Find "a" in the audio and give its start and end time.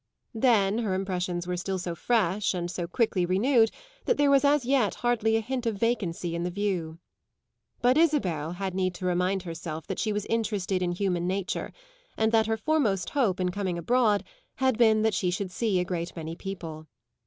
5.37-5.41, 15.79-15.85